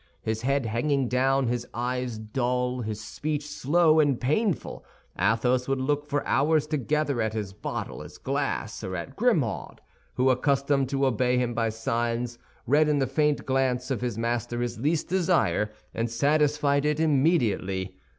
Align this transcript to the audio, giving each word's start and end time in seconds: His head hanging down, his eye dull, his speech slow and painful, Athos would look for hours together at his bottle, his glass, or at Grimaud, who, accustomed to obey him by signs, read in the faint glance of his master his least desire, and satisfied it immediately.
His 0.23 0.41
head 0.41 0.65
hanging 0.65 1.07
down, 1.09 1.45
his 1.45 1.67
eye 1.75 2.09
dull, 2.33 2.81
his 2.81 2.99
speech 2.99 3.47
slow 3.47 3.99
and 3.99 4.19
painful, 4.19 4.83
Athos 5.15 5.67
would 5.67 5.79
look 5.79 6.07
for 6.07 6.25
hours 6.25 6.65
together 6.65 7.21
at 7.21 7.33
his 7.33 7.53
bottle, 7.53 8.01
his 8.01 8.17
glass, 8.17 8.83
or 8.83 8.95
at 8.95 9.15
Grimaud, 9.15 9.79
who, 10.15 10.31
accustomed 10.31 10.89
to 10.89 11.05
obey 11.05 11.37
him 11.37 11.53
by 11.53 11.69
signs, 11.69 12.39
read 12.65 12.89
in 12.89 12.97
the 12.97 13.05
faint 13.05 13.45
glance 13.45 13.91
of 13.91 14.01
his 14.01 14.17
master 14.17 14.61
his 14.61 14.79
least 14.79 15.07
desire, 15.07 15.69
and 15.93 16.09
satisfied 16.09 16.83
it 16.83 16.99
immediately. 16.99 17.95